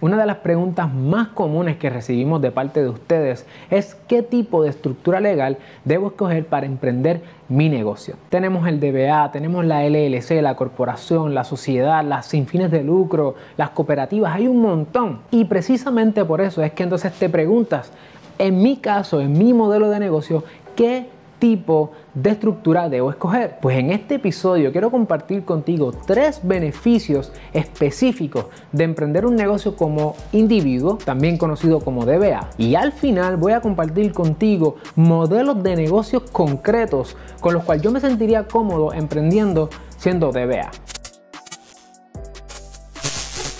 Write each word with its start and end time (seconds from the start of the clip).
Una 0.00 0.16
de 0.16 0.26
las 0.26 0.36
preguntas 0.36 0.94
más 0.94 1.26
comunes 1.26 1.76
que 1.76 1.90
recibimos 1.90 2.40
de 2.40 2.52
parte 2.52 2.80
de 2.80 2.88
ustedes 2.88 3.44
es 3.68 3.96
qué 4.06 4.22
tipo 4.22 4.62
de 4.62 4.68
estructura 4.70 5.18
legal 5.18 5.58
debo 5.84 6.06
escoger 6.06 6.46
para 6.46 6.66
emprender 6.66 7.20
mi 7.48 7.68
negocio. 7.68 8.14
Tenemos 8.28 8.68
el 8.68 8.78
DBA, 8.78 9.32
tenemos 9.32 9.64
la 9.64 9.82
LLC, 9.82 10.40
la 10.40 10.54
corporación, 10.54 11.34
la 11.34 11.42
sociedad, 11.42 12.04
las 12.04 12.26
sin 12.26 12.46
fines 12.46 12.70
de 12.70 12.84
lucro, 12.84 13.34
las 13.56 13.70
cooperativas, 13.70 14.36
hay 14.36 14.46
un 14.46 14.62
montón. 14.62 15.18
Y 15.32 15.46
precisamente 15.46 16.24
por 16.24 16.42
eso 16.42 16.62
es 16.62 16.70
que 16.70 16.84
entonces 16.84 17.12
te 17.14 17.28
preguntas, 17.28 17.90
en 18.38 18.62
mi 18.62 18.76
caso, 18.76 19.20
en 19.20 19.36
mi 19.36 19.52
modelo 19.52 19.90
de 19.90 19.98
negocio, 19.98 20.44
¿qué 20.76 21.08
tipo 21.38 21.92
de 22.14 22.30
estructura 22.30 22.88
debo 22.88 23.10
escoger? 23.10 23.58
Pues 23.60 23.78
en 23.78 23.90
este 23.90 24.16
episodio 24.16 24.72
quiero 24.72 24.90
compartir 24.90 25.44
contigo 25.44 25.92
tres 25.92 26.40
beneficios 26.42 27.32
específicos 27.52 28.46
de 28.72 28.84
emprender 28.84 29.26
un 29.26 29.36
negocio 29.36 29.76
como 29.76 30.16
individuo, 30.32 30.98
también 31.04 31.38
conocido 31.38 31.80
como 31.80 32.04
DBA. 32.04 32.50
Y 32.58 32.74
al 32.74 32.92
final 32.92 33.36
voy 33.36 33.52
a 33.52 33.60
compartir 33.60 34.12
contigo 34.12 34.76
modelos 34.96 35.62
de 35.62 35.76
negocios 35.76 36.22
concretos 36.30 37.16
con 37.40 37.54
los 37.54 37.64
cuales 37.64 37.82
yo 37.82 37.90
me 37.90 38.00
sentiría 38.00 38.44
cómodo 38.44 38.92
emprendiendo 38.92 39.70
siendo 39.96 40.30
DBA. 40.30 40.70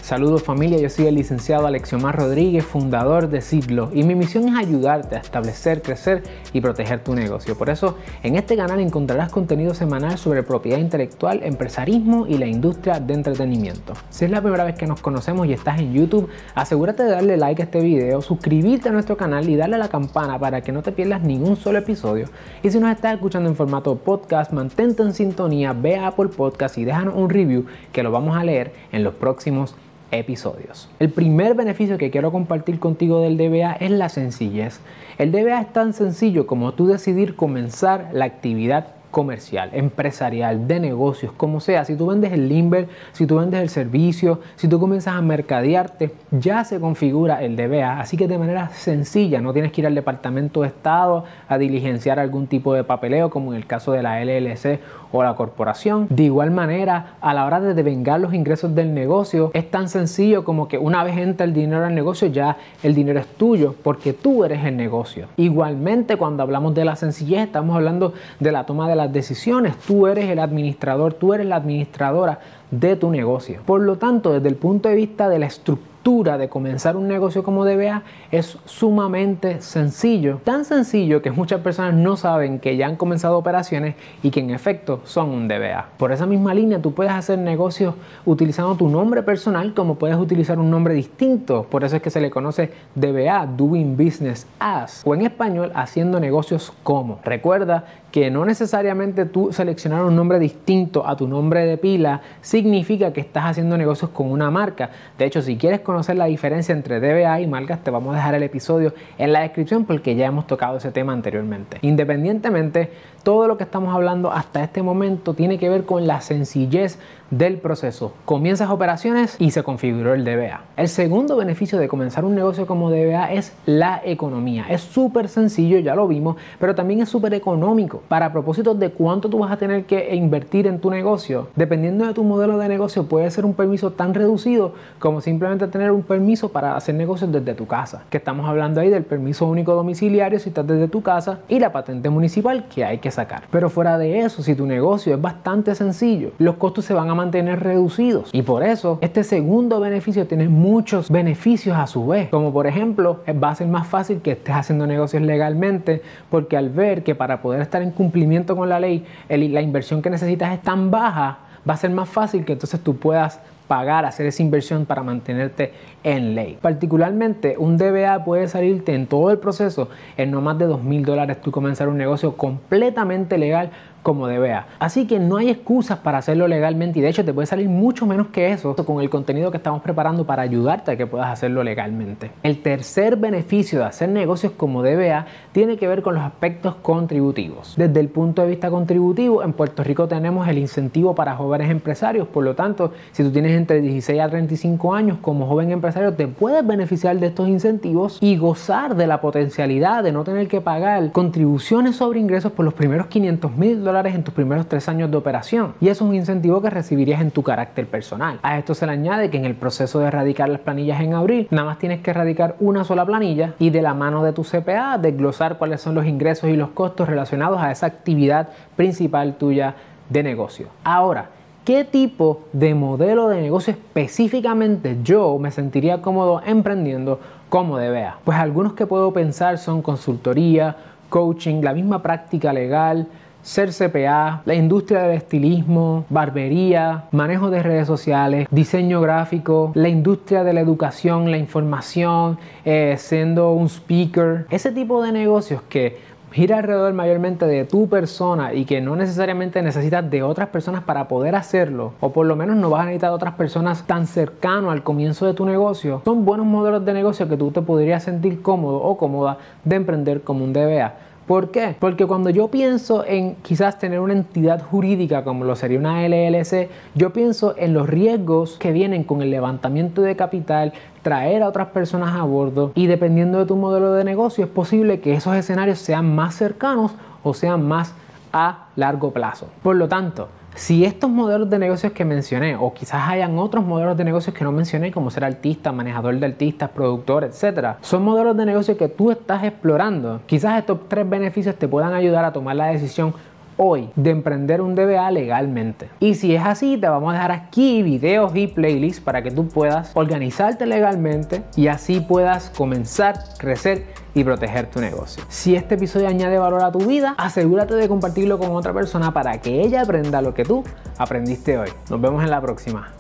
Saludos 0.09 0.43
familia, 0.43 0.79
yo 0.79 0.89
soy 0.89 1.07
el 1.07 1.17
licenciado 1.17 1.67
Alexiomar 1.67 2.17
Rodríguez, 2.17 2.65
fundador 2.65 3.29
de 3.29 3.43
Sidlo 3.43 3.91
y 3.93 4.05
mi 4.05 4.15
misión 4.15 4.49
es 4.49 4.57
ayudarte 4.57 5.17
a 5.17 5.19
establecer, 5.19 5.83
crecer 5.83 6.23
y 6.55 6.63
proteger 6.63 7.05
tu 7.05 7.15
negocio. 7.15 7.59
Por 7.59 7.69
eso 7.69 7.99
en 8.23 8.37
este 8.37 8.57
canal 8.57 8.81
encontrarás 8.81 9.31
contenido 9.31 9.75
semanal 9.75 10.17
sobre 10.17 10.43
propiedad 10.43 10.79
intelectual, 10.79 11.43
empresarismo 11.43 12.27
y 12.27 12.39
la 12.39 12.47
industria 12.47 13.01
de 13.01 13.13
entretenimiento. 13.13 13.93
Si 14.09 14.25
es 14.25 14.31
la 14.31 14.41
primera 14.41 14.65
vez 14.65 14.77
que 14.77 14.87
nos 14.87 15.03
conocemos 15.03 15.47
y 15.47 15.53
estás 15.53 15.79
en 15.79 15.93
YouTube, 15.93 16.31
asegúrate 16.55 17.03
de 17.03 17.11
darle 17.11 17.37
like 17.37 17.61
a 17.61 17.67
este 17.67 17.83
video, 17.83 18.23
suscribirte 18.23 18.89
a 18.89 18.93
nuestro 18.93 19.19
canal 19.19 19.47
y 19.47 19.57
darle 19.57 19.75
a 19.75 19.79
la 19.79 19.89
campana 19.91 20.39
para 20.39 20.63
que 20.63 20.73
no 20.73 20.83
te 20.83 20.91
pierdas 20.91 21.21
ningún 21.21 21.57
solo 21.57 21.81
episodio. 21.81 22.31
Y 22.63 22.71
si 22.71 22.81
nos 22.81 22.93
estás 22.93 23.13
escuchando 23.13 23.51
en 23.51 23.57
formato 23.57 23.95
podcast, 23.97 24.53
mantente 24.55 25.03
en 25.03 25.13
sintonía, 25.13 25.75
ve 25.75 25.97
a 25.97 26.07
Apple 26.07 26.29
Podcast 26.29 26.79
y 26.79 26.87
déjanos 26.87 27.15
un 27.15 27.29
review 27.29 27.67
que 27.93 28.03
lo 28.03 28.11
vamos 28.11 28.39
a 28.39 28.43
leer 28.43 28.73
en 28.91 29.05
los 29.05 29.13
próximos 29.13 29.77
episodios. 30.11 30.89
El 30.99 31.11
primer 31.11 31.55
beneficio 31.55 31.99
que 31.99 32.11
quiero 32.11 32.33
compartir 32.33 32.79
contigo 32.79 33.21
del 33.21 33.37
DBA 33.37 33.73
es 33.75 33.91
la 33.91 34.09
sencillez. 34.09 34.81
El 35.19 35.33
DBA 35.33 35.61
es 35.61 35.73
tan 35.73 35.93
sencillo 35.93 36.47
como 36.47 36.73
tú 36.73 36.87
decidir 36.87 37.37
comenzar 37.37 38.11
la 38.13 38.25
actividad 38.25 38.98
comercial, 39.11 39.71
empresarial, 39.73 40.69
de 40.69 40.81
negocios, 40.81 41.33
como 41.37 41.61
sea. 41.61 41.85
Si 41.85 41.97
tú 41.97 42.07
vendes 42.07 42.33
el 42.33 42.49
limber, 42.49 42.89
si 43.13 43.27
tú 43.27 43.37
vendes 43.37 43.61
el 43.61 43.69
servicio, 43.69 44.41
si 44.57 44.69
tú 44.69 44.79
comienzas 44.79 45.15
a 45.15 45.23
mercadearte, 45.23 46.13
ya 46.31 46.65
se 46.65 46.81
configura 46.81 47.43
el 47.43 47.57
DBA. 47.57 48.01
Así 48.01 48.17
que 48.17 48.29
de 48.29 48.39
manera 48.39 48.71
sencilla, 48.71 49.41
no 49.41 49.53
tienes 49.53 49.73
que 49.73 49.81
ir 49.81 49.87
al 49.87 49.95
departamento 49.95 50.63
de 50.63 50.69
Estado 50.69 51.25
a 51.49 51.59
diligenciar 51.59 52.19
algún 52.19 52.47
tipo 52.47 52.75
de 52.75 52.85
papeleo, 52.85 53.31
como 53.31 53.53
en 53.53 53.59
el 53.59 53.67
caso 53.67 53.93
de 53.93 54.03
la 54.03 54.23
LLC 54.23 54.81
o 55.13 55.23
la 55.23 55.35
corporación. 55.35 56.07
De 56.11 56.25
igual 56.25 56.51
manera, 56.51 57.15
a 57.21 57.33
la 57.35 57.47
hora 57.47 57.61
de 57.61 57.75
devengar 57.75 58.21
los 58.21 58.35
ingresos 58.35 58.75
del 58.75 58.93
negocio, 58.95 59.51
es 59.55 59.71
tan 59.71 59.89
sencillo 59.89 60.45
como 60.45 60.69
que 60.69 60.79
una 60.79 61.03
vez 61.05 61.17
entra 61.17 61.45
el 61.47 61.55
dinero 61.55 61.85
al 61.85 61.95
negocio, 61.95 62.29
ya 62.29 62.57
el 62.83 62.95
dinero 62.95 63.19
es 63.21 63.27
tuyo, 63.27 63.75
porque 63.83 64.13
tú 64.13 64.45
eres 64.45 64.65
el 64.65 64.77
negocio. 64.77 65.29
Igualmente, 65.37 66.17
cuando 66.17 66.43
hablamos 66.43 66.75
de 66.75 66.85
la 66.85 66.97
sencillez, 66.97 67.41
estamos 67.41 67.75
hablando 67.75 68.13
de 68.41 68.53
la 68.53 68.65
toma 68.65 68.89
de 68.89 68.97
las 68.99 69.13
decisiones. 69.13 69.77
Tú 69.79 70.07
eres 70.07 70.29
el 70.29 70.39
administrador, 70.39 71.15
tú 71.15 71.33
eres 71.33 71.47
la 71.47 71.57
administradora 71.57 72.41
de 72.71 72.97
tu 72.97 73.11
negocio. 73.11 73.61
Por 73.65 73.83
lo 73.83 73.97
tanto, 73.97 74.33
desde 74.33 74.49
el 74.49 74.57
punto 74.57 74.89
de 74.89 74.95
vista 74.95 75.29
de 75.29 75.39
la 75.39 75.47
estructura, 75.47 75.89
de 76.09 76.49
comenzar 76.49 76.97
un 76.97 77.07
negocio 77.07 77.43
como 77.43 77.67
DBA 77.67 78.03
es 78.31 78.57
sumamente 78.65 79.61
sencillo. 79.61 80.41
Tan 80.43 80.65
sencillo 80.65 81.21
que 81.21 81.31
muchas 81.31 81.61
personas 81.61 81.93
no 81.93 82.17
saben 82.17 82.61
que 82.61 82.79
ya 82.79 82.87
han 82.87 82.97
comenzado 82.97 83.37
operaciones 83.37 83.95
y 84.23 84.31
que 84.31 84.41
en 84.41 84.49
efecto 84.49 85.01
son 85.05 85.29
un 85.29 85.49
DBA. 85.49 85.91
Por 85.99 86.11
esa 86.11 86.25
misma 86.25 86.55
línea 86.55 86.81
tú 86.81 86.95
puedes 86.95 87.13
hacer 87.13 87.39
negocios 87.39 87.95
utilizando 88.25 88.75
tu 88.75 88.89
nombre 88.89 89.23
personal 89.23 89.75
como 89.75 89.97
puedes 89.97 90.17
utilizar 90.17 90.59
un 90.59 90.71
nombre 90.71 90.95
distinto. 90.95 91.67
Por 91.69 91.85
eso 91.85 91.97
es 91.97 92.03
que 92.03 92.09
se 92.09 92.23
le 92.23 92.31
conoce 92.31 92.71
DBA, 92.95 93.47
Doing 93.47 93.95
Business 93.95 94.47
As, 94.59 95.03
o 95.05 95.15
en 95.15 95.27
español 95.27 95.73
haciendo 95.75 96.21
negocios 96.21 96.73
como. 96.85 97.21
Recuerda 97.23 97.85
que 98.11 98.31
no 98.31 98.47
necesariamente 98.47 99.27
tú 99.27 99.53
seleccionar 99.53 100.03
un 100.05 100.17
nombre 100.17 100.39
distinto 100.39 101.07
a 101.07 101.17
tu 101.17 101.29
nombre 101.29 101.67
de 101.67 101.77
pila 101.77 102.23
significa 102.63 103.13
que 103.13 103.21
estás 103.21 103.45
haciendo 103.45 103.79
negocios 103.79 104.11
con 104.11 104.31
una 104.31 104.51
marca. 104.51 104.91
De 105.17 105.25
hecho, 105.25 105.43
si 105.43 105.57
quieres 105.57 105.81
conocer 105.81 106.17
la 106.17 106.25
diferencia 106.25 106.73
entre 106.73 106.99
DBA 106.99 107.41
y 107.41 107.47
marcas, 107.47 107.85
te 107.85 107.91
vamos 107.91 108.15
a 108.15 108.17
dejar 108.17 108.35
el 108.35 108.43
episodio 108.43 108.95
en 109.17 109.33
la 109.33 109.41
descripción 109.41 109.85
porque 109.85 110.17
ya 110.17 110.27
hemos 110.27 110.47
tocado 110.47 110.79
ese 110.79 110.91
tema 110.91 111.13
anteriormente. 111.13 111.79
Independientemente, 111.83 112.91
todo 113.23 113.47
lo 113.47 113.57
que 113.57 113.65
estamos 113.65 113.95
hablando 113.95 114.33
hasta 114.33 114.65
este 114.65 114.83
momento 114.83 115.35
tiene 115.35 115.59
que 115.59 115.69
ver 115.69 115.85
con 115.85 116.07
la 116.07 116.21
sencillez 116.21 116.99
del 117.31 117.59
proceso. 117.59 118.15
Comienzas 118.25 118.71
operaciones 118.71 119.37
y 119.39 119.51
se 119.51 119.63
configuró 119.63 120.15
el 120.15 120.25
DBA. 120.25 120.63
El 120.77 120.89
segundo 120.89 121.37
beneficio 121.37 121.79
de 121.79 121.89
comenzar 121.89 122.25
un 122.25 122.35
negocio 122.35 122.67
como 122.67 122.91
DBA 122.91 123.33
es 123.33 123.53
la 123.67 124.01
economía. 124.05 124.65
Es 124.71 124.81
súper 124.81 125.29
sencillo, 125.29 125.79
ya 125.79 125.95
lo 125.95 126.09
vimos, 126.09 126.37
pero 126.59 126.75
también 126.75 127.03
es 127.03 127.11
súper 127.11 127.35
económico. 127.35 128.03
Para 128.09 128.33
propósitos 128.33 128.79
de 128.79 128.91
cuánto 128.91 129.29
tú 129.29 129.41
vas 129.41 129.53
a 129.53 129.59
tener 129.59 129.85
que 129.85 130.15
invertir 130.15 130.67
en 130.67 130.81
tu 130.81 130.91
negocio, 130.91 131.49
dependiendo 131.55 132.07
de 132.07 132.15
tu 132.15 132.25
modelo 132.25 132.48
de 132.57 132.69
negocio, 132.69 133.07
puede 133.07 133.31
ser 133.31 133.45
un 133.45 133.55
permiso 133.55 133.91
tan 133.91 134.15
reducido 134.15 134.73
como 134.99 135.21
simplemente 135.21 135.67
tener 135.67 135.91
un 135.91 136.03
permiso 136.03 136.51
para 136.51 136.77
hacer 136.77 136.95
negocios 136.95 137.31
desde 137.31 137.55
tu 137.55 137.67
casa. 137.67 138.05
Que 138.09 138.17
estamos 138.17 138.49
hablando 138.49 138.81
ahí 138.81 138.89
del 138.89 139.05
permiso 139.05 139.47
único 139.47 139.75
domiciliario 139.75 140.39
si 140.39 140.49
estás 140.49 140.67
desde 140.67 140.89
tu 140.89 141.03
casa 141.03 141.41
y 141.49 141.59
la 141.59 141.73
patente 141.73 142.09
municipal 142.09 142.67
que 142.73 142.85
hay 142.85 142.99
que 142.99 143.11
sacar. 143.11 143.43
Pero 143.51 143.69
fuera 143.69 143.99
de 143.99 144.21
eso, 144.21 144.43
si 144.43 144.55
tu 144.55 144.67
negocio 144.67 145.15
es 145.15 145.21
bastante 145.21 145.75
sencillo, 145.75 146.31
los 146.39 146.55
costos 146.55 146.85
se 146.85 146.95
van 146.95 147.11
a 147.11 147.15
mantener 147.15 147.61
reducidos. 147.61 148.31
Y 148.33 148.43
por 148.43 148.63
eso, 148.63 148.99
este 149.01 149.25
segundo 149.25 149.81
beneficio 149.81 150.27
tiene 150.27 150.49
muchos 150.49 151.11
beneficios 151.11 151.77
a 151.77 151.87
su 151.87 152.07
vez. 152.07 152.29
Como 152.29 152.53
por 152.53 152.67
ejemplo, 152.67 153.21
va 153.43 153.51
a 153.51 153.55
ser 153.55 153.67
más 153.67 153.87
fácil 153.87 154.21
que 154.21 154.33
estés 154.33 154.55
haciendo 154.55 154.87
negocios 154.87 155.23
legalmente, 155.23 156.03
porque 156.31 156.57
al 156.57 156.71
ver 156.71 157.03
que 157.03 157.15
para 157.15 157.43
poder 157.43 157.61
estar 157.61 157.83
en 157.83 157.91
cumplimiento 157.91 158.57
con 158.57 158.69
la 158.69 158.79
ley, 158.79 159.05
la 159.29 159.61
inversión 159.61 160.03
que 160.03 160.11
necesitas 160.11 160.53
es 160.53 160.63
tan 160.63 160.91
baja, 160.91 161.39
va 161.69 161.75
a 161.75 161.77
ser 161.77 161.91
más 161.91 162.09
fácil 162.09 162.38
que 162.45 162.53
entonces 162.55 162.81
tú 162.81 162.97
puedas 162.97 163.41
pagar, 163.69 164.05
hacer 164.05 164.27
esa 164.27 164.43
inversión 164.43 164.87
para 164.87 165.03
mantenerte 165.03 165.73
en 166.03 166.35
ley. 166.35 166.59
Particularmente, 166.61 167.57
un 167.59 167.77
DBA 167.77 168.25
puede 168.25 168.49
salirte 168.49 168.95
en 168.95 169.07
todo 169.07 169.31
el 169.31 169.39
proceso 169.39 169.89
en 170.17 170.31
no 170.31 170.41
más 170.41 170.59
de 170.59 170.67
dos 170.67 170.83
mil 170.83 171.05
dólares 171.05 171.41
tú 171.41 171.53
comenzar 171.53 171.89
un 171.89 171.99
negocio 171.99 172.37
completamente 172.37 173.39
legal 173.39 173.71
como 174.03 174.27
DBA. 174.27 174.67
Así 174.79 175.07
que 175.07 175.19
no 175.19 175.37
hay 175.37 175.51
excusas 175.51 175.99
para 175.99 176.19
hacerlo 176.19 176.49
legalmente 176.49 176.99
y 176.99 177.03
de 177.03 177.11
hecho 177.11 177.27
te 177.27 177.35
puede 177.35 177.47
salir 177.47 177.69
mucho 177.69 178.07
menos 178.07 178.29
que 178.29 178.53
eso 178.53 178.75
con 178.75 179.03
el 179.03 179.11
contenido 179.11 179.51
que 179.51 179.59
estamos 179.59 179.83
preparando 179.83 180.25
para 180.25 180.41
ayudarte 180.43 180.93
a 180.93 180.97
que 180.97 181.07
puedas 181.07 181.29
hacerlo 181.29 181.63
legalmente. 181.63 182.31
El 182.43 182.63
tercer 182.63 183.17
beneficio 183.17 183.81
de 183.81 183.85
hacer 183.85 184.09
negocios 184.09 184.53
como 184.57 184.83
DBA 184.83 185.27
tiene 185.53 185.77
que 185.77 185.87
ver 185.87 186.03
con 186.03 186.15
los 186.15 186.25
aspectos 186.25 186.77
contributivos. 186.77 187.75
Desde 187.77 188.01
el 188.01 188.09
punto 188.09 188.41
de 188.41 188.49
vista 188.49 188.71
contributivo, 188.71 189.43
en 189.43 189.53
Puerto 189.53 189.83
Rico 189.83 190.09
tenemos 190.09 190.49
el 190.49 190.57
incentivo 190.57 191.15
para 191.15 191.35
jóvenes 191.37 191.71
empresarios, 191.71 192.29
por 192.29 192.45
lo 192.45 192.55
tanto, 192.55 192.93
si 193.13 193.23
tú 193.23 193.31
tienes 193.31 193.58
entre 193.59 193.81
16 193.81 194.21
a 194.21 194.29
35 194.29 194.95
años 194.95 195.19
como 195.21 195.47
joven 195.47 195.71
empresario, 195.71 196.15
te 196.15 196.27
puedes 196.27 196.67
beneficiar 196.67 197.19
de 197.19 197.27
estos 197.27 197.49
incentivos 197.49 198.19
y 198.21 198.37
gozar 198.37 198.97
de 198.97 199.07
la 199.07 199.21
potencialidad 199.21 200.03
de 200.03 200.13
no 200.13 200.25
tener 200.25 200.49
que 200.49 200.61
pagar 200.61 201.13
contribuciones 201.13 201.97
sobre 201.97 202.21
ingresos 202.21 202.53
por 202.53 202.65
los 202.65 202.75
primeros 202.75 203.07
500 203.09 203.57
mil 203.57 203.85
dólares 203.85 204.15
en 204.15 204.25
tus 204.25 204.35
primeros 204.35 204.67
tres 204.67 204.89
años 204.89 205.11
de 205.11 205.17
operación. 205.17 205.75
Y 205.81 205.89
eso 205.89 206.05
es 206.05 206.11
un 206.11 206.15
incentivo 206.15 206.63
que 206.63 206.71
recibirías 206.71 207.21
en 207.21 207.31
tu 207.31 207.43
carácter 207.43 207.87
personal. 207.87 208.39
A 208.43 208.59
esto 208.59 208.75
se 208.75 208.87
le 208.87 208.93
añade 208.93 209.31
que 209.31 209.37
en 209.37 209.45
el 209.45 209.55
proceso 209.55 209.99
de 210.01 210.07
erradicar 210.07 210.49
las 210.49 210.61
planillas 210.61 211.01
en 211.01 211.15
abril, 211.15 211.49
nada 211.51 211.67
más 211.67 211.79
tienes 211.79 212.01
que 212.01 212.11
erradicar 212.11 212.57
una 212.61 212.85
sola 212.85 213.05
planilla 213.05 213.55
y 213.59 213.71
de 213.71 213.83
la 213.83 213.95
mano 213.95 214.23
de 214.23 214.33
tu 214.33 214.45
CPA 214.45 214.99
desglosar 214.99 215.59
cuáles 215.59 215.81
son 215.81 215.95
los 215.95 216.07
ingresos 216.07 216.51
y 216.51 216.57
los 216.57 216.71
costos 216.71 217.09
relacionados 217.09 217.61
a 217.61 217.71
esa 217.71 217.87
actividad 217.87 218.49
principal 218.77 219.37
tuya 219.37 219.75
de 220.09 220.23
negocio. 220.23 220.69
Ahora, 220.85 221.31
¿qué 221.69 221.85
tipo 221.85 222.45
de 222.55 222.75
modelo 222.75 223.29
de 223.29 223.43
negocio 223.43 223.75
específicamente 223.75 224.97
yo 225.05 225.39
me 225.39 225.51
sentiría 225.51 226.01
cómodo 226.01 226.41
emprendiendo 226.47 227.21
como 227.51 227.77
DBA? 227.77 228.21
Pues 228.25 228.39
algunos 228.39 228.73
que 228.73 228.87
puedo 228.87 229.13
pensar 229.13 229.59
son 229.59 229.83
consultoría, 229.83 230.77
coaching, 231.11 231.61
la 231.61 231.75
misma 231.75 232.01
práctica 232.01 232.55
legal, 232.55 233.07
ser 233.43 233.69
CPA, 233.69 234.41
la 234.47 234.55
industria 234.55 235.03
del 235.03 235.19
estilismo, 235.19 236.07
barbería, 236.09 237.05
manejo 237.13 237.51
de 237.51 237.63
redes 237.63 237.87
sociales, 237.87 238.49
diseño 238.51 239.03
gráfico, 239.03 239.73
la 239.75 239.91
industria 239.91 240.45
de 240.45 240.55
la 240.55 240.61
educación, 240.61 241.31
la 241.31 241.37
información, 241.37 242.39
eh, 242.65 242.95
siendo 242.97 243.53
un 243.53 243.69
speaker, 243.69 244.47
ese 244.49 244.73
tipo 244.73 245.03
de 245.03 245.13
negocios 245.13 245.61
que 245.69 245.99
gira 246.33 246.59
alrededor 246.59 246.93
mayormente 246.93 247.47
de 247.47 247.65
tu 247.65 247.89
persona 247.89 248.53
y 248.55 248.65
que 248.65 248.81
no 248.81 248.97
necesariamente 248.97 249.63
necesitas 249.63 250.09
de 250.11 250.23
otras 250.23 250.49
personas 250.49 250.83
para 250.83 251.09
poder 251.09 251.35
hacerlo, 251.35 251.93
o 252.01 252.13
por 252.13 252.27
lo 252.27 252.37
menos 252.37 252.57
no 252.57 252.71
vas 252.71 252.83
a 252.83 252.85
necesitar 252.87 253.11
de 253.11 253.17
otras 253.17 253.35
personas 253.35 253.87
tan 253.87 254.07
cercano 254.07 254.71
al 254.71 254.83
comienzo 254.83 255.27
de 255.27 255.35
tu 255.35 255.47
negocio, 255.47 256.03
son 256.05 256.25
buenos 256.25 256.47
modelos 256.47 256.85
de 256.85 256.93
negocio 256.93 257.29
que 257.29 257.37
tú 257.37 257.51
te 257.51 257.63
podrías 257.63 258.03
sentir 258.03 258.43
cómodo 258.43 258.77
o 258.77 258.97
cómoda 258.97 259.39
de 259.65 259.77
emprender 259.77 260.23
como 260.23 260.45
un 260.45 260.53
DBA. 260.53 260.93
¿Por 261.29 261.51
qué? 261.51 261.77
Porque 261.79 262.07
cuando 262.07 262.31
yo 262.31 262.49
pienso 262.49 263.05
en 263.05 263.35
quizás 263.43 263.79
tener 263.79 264.01
una 264.01 264.15
entidad 264.15 264.63
jurídica 264.63 265.25
como 265.25 265.45
lo 265.45 265.57
sería 265.57 265.79
una 265.79 266.09
LLC, 266.09 266.71
yo 266.95 267.13
pienso 267.13 267.55
en 267.59 267.75
los 267.75 267.87
riesgos 267.87 268.57
que 268.59 268.73
vienen 268.73 269.05
con 269.05 269.21
el 269.21 269.31
levantamiento 269.31 270.01
de 270.01 270.17
capital, 270.17 270.73
traer 271.03 271.43
a 271.43 271.49
otras 271.49 271.69
personas 271.69 272.17
a 272.17 272.23
bordo 272.23 272.73
y 272.75 272.87
dependiendo 272.87 273.39
de 273.39 273.45
tu 273.45 273.57
modelo 273.57 273.93
de 273.93 274.05
negocio 274.05 274.43
es 274.43 274.51
posible 274.51 275.01
que 275.01 275.13
esos 275.13 275.37
escenarios 275.37 275.81
sean 275.81 276.15
más 276.15 276.35
cercanos 276.35 276.93
o 277.23 277.35
sean 277.35 277.63
más 277.69 277.93
a 278.33 278.69
largo 278.75 279.13
plazo. 279.13 279.49
Por 279.63 279.77
lo 279.77 279.87
tanto, 279.87 280.29
si 280.59 280.85
estos 280.85 281.09
modelos 281.09 281.49
de 281.49 281.57
negocios 281.57 281.93
que 281.93 282.05
mencioné, 282.05 282.57
o 282.57 282.75
quizás 282.75 283.09
hayan 283.09 283.39
otros 283.39 283.65
modelos 283.65 283.97
de 283.97 284.03
negocios 284.03 284.35
que 284.35 284.43
no 284.43 284.51
mencioné, 284.51 284.91
como 284.91 285.09
ser 285.09 285.25
artista, 285.25 285.71
manejador 285.71 286.19
de 286.19 286.27
artistas, 286.27 286.71
productor, 286.71 287.23
etcétera, 287.23 287.79
son 287.81 288.03
modelos 288.03 288.37
de 288.37 288.45
negocio 288.45 288.77
que 288.77 288.89
tú 288.89 289.13
estás 289.13 289.45
explorando, 289.45 290.21
quizás 290.27 290.59
estos 290.59 290.81
tres 290.89 291.09
beneficios 291.09 291.55
te 291.55 291.69
puedan 291.69 291.95
ayudar 291.95 292.25
a 292.25 292.33
tomar 292.33 292.57
la 292.57 292.67
decisión 292.67 293.15
hoy 293.59 293.91
de 293.97 294.11
emprender 294.11 294.63
un 294.63 294.75
DBA 294.75 295.11
legalmente. 295.11 295.91
Y 296.01 296.15
si 296.15 296.35
es 296.35 296.43
así, 296.43 296.79
te 296.79 296.89
vamos 296.89 297.11
a 297.11 297.17
dejar 297.17 297.33
aquí 297.33 297.83
videos 297.83 298.35
y 298.35 298.47
playlists 298.47 299.03
para 299.03 299.23
que 299.23 299.31
tú 299.31 299.49
puedas 299.49 299.91
organizarte 299.95 300.65
legalmente 300.65 301.43
y 301.57 301.67
así 301.67 302.01
puedas 302.01 302.51
comenzar, 302.51 303.19
crecer 303.37 303.85
y 304.15 304.25
proteger 304.25 304.71
tu 304.71 304.81
negocio. 304.81 305.23
Si 305.29 305.55
este 305.55 305.75
episodio 305.75 306.09
añade 306.09 306.39
valor 306.39 306.65
a 306.65 306.73
tu 306.73 306.79
vida, 306.79 307.15
asegúrate 307.19 307.75
de 307.75 307.89
compartirlo 307.89 308.39
con 308.39 308.53
otra 308.53 308.73
persona 308.73 309.13
para 309.13 309.39
que 309.41 309.61
ella 309.61 309.83
aprenda 309.83 310.23
lo 310.23 310.33
que 310.33 310.45
tú 310.45 310.65
aprendiste 310.97 311.59
hoy. 311.59 311.69
Nos 311.91 312.01
vemos 312.01 312.25
en 312.25 312.31
la 312.31 312.41
próxima. 312.41 312.98